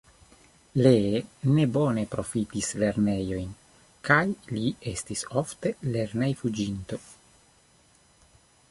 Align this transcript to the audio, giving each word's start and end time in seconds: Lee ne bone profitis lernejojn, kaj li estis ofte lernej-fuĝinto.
Lee 0.83 1.19
ne 1.57 1.65
bone 1.75 2.05
profitis 2.15 2.69
lernejojn, 2.85 3.53
kaj 4.09 4.23
li 4.55 4.65
estis 4.95 5.23
ofte 5.45 5.75
lernej-fuĝinto. 5.95 7.03